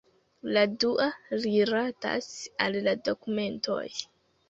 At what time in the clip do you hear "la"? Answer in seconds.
0.55-0.63, 2.89-2.99